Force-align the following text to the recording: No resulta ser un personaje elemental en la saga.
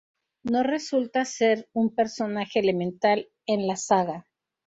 No 0.41 0.63
resulta 0.63 1.23
ser 1.25 1.69
un 1.73 1.93
personaje 1.93 2.57
elemental 2.59 3.29
en 3.45 3.67
la 3.67 3.75
saga. 3.75 4.25